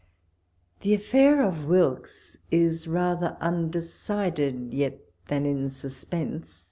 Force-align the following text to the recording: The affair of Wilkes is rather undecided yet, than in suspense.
The 0.79 0.95
affair 0.95 1.43
of 1.45 1.65
Wilkes 1.65 2.35
is 2.49 2.87
rather 2.87 3.37
undecided 3.39 4.73
yet, 4.73 4.99
than 5.27 5.45
in 5.45 5.69
suspense. 5.69 6.59